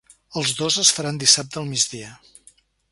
Els 0.39 0.53
dos 0.61 0.77
es 0.85 0.93
faran 1.01 1.21
dissabte 1.25 1.63
al 1.63 1.71
migdia. 1.77 2.13